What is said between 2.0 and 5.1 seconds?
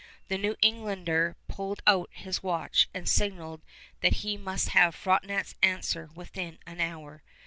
his watch and signaled that he must have